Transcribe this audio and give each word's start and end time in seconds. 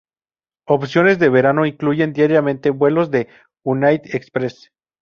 Opciones 0.67 1.19
de 1.19 1.29
verano 1.29 1.67
incluyen 1.67 2.11
diariamente 2.11 2.71
vuelos 2.71 3.11
de 3.11 3.27
United 3.63 4.15
Express. 4.15 4.71